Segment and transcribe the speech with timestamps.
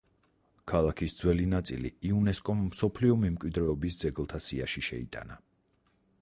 [0.69, 5.39] ქალაქის ძველი ნაწილი იუნესკომ მსოფლიო მემკვიდრეობის ძეგლთა სიაში შეიტანა.